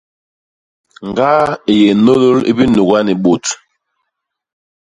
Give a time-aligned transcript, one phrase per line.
[1.07, 1.43] Ñgaa
[1.73, 3.45] i yé nôlôl i binuga ni bôt.